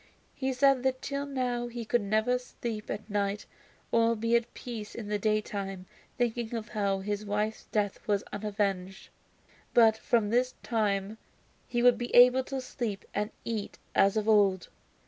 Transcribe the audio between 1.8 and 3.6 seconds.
could never sleep at night